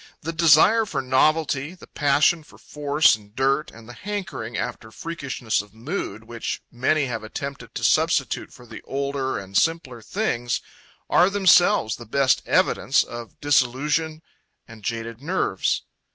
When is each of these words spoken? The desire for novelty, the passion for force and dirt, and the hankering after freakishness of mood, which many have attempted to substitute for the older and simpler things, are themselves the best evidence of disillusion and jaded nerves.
The 0.21 0.33
desire 0.33 0.83
for 0.87 0.99
novelty, 1.03 1.75
the 1.75 1.85
passion 1.85 2.41
for 2.43 2.57
force 2.57 3.15
and 3.15 3.35
dirt, 3.35 3.69
and 3.69 3.87
the 3.87 3.93
hankering 3.93 4.57
after 4.57 4.89
freakishness 4.89 5.61
of 5.61 5.75
mood, 5.75 6.23
which 6.23 6.59
many 6.71 7.05
have 7.05 7.21
attempted 7.23 7.75
to 7.75 7.83
substitute 7.83 8.51
for 8.51 8.65
the 8.65 8.81
older 8.81 9.37
and 9.37 9.55
simpler 9.55 10.01
things, 10.01 10.59
are 11.07 11.29
themselves 11.29 11.97
the 11.97 12.07
best 12.07 12.41
evidence 12.47 13.03
of 13.03 13.39
disillusion 13.41 14.23
and 14.67 14.81
jaded 14.81 15.21
nerves. 15.21 15.83